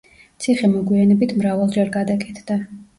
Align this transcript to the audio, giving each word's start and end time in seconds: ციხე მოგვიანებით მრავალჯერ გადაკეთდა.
ციხე 0.45 0.69
მოგვიანებით 0.71 1.37
მრავალჯერ 1.45 1.95
გადაკეთდა. 2.01 2.63